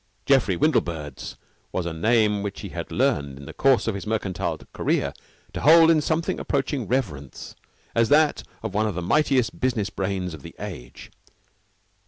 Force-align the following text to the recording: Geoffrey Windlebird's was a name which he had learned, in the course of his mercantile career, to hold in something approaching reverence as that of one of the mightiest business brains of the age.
Geoffrey 0.25 0.57
Windlebird's 0.57 1.35
was 1.71 1.85
a 1.85 1.93
name 1.93 2.41
which 2.41 2.61
he 2.61 2.69
had 2.69 2.91
learned, 2.91 3.37
in 3.37 3.45
the 3.45 3.53
course 3.53 3.85
of 3.87 3.93
his 3.93 4.07
mercantile 4.07 4.57
career, 4.73 5.13
to 5.53 5.61
hold 5.61 5.91
in 5.91 6.01
something 6.01 6.39
approaching 6.39 6.87
reverence 6.87 7.55
as 7.93 8.09
that 8.09 8.41
of 8.63 8.73
one 8.73 8.87
of 8.87 8.95
the 8.95 9.03
mightiest 9.03 9.59
business 9.59 9.91
brains 9.91 10.33
of 10.33 10.41
the 10.41 10.55
age. 10.57 11.11